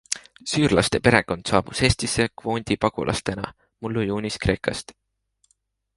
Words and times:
Süürlaste 0.51 0.99
perekond 1.07 1.51
saabus 1.51 1.83
Eestisse 1.89 2.27
kvoodipagulastena 2.43 3.53
mullu 3.87 4.07
juunis 4.11 4.43
Kreekast. 4.47 4.99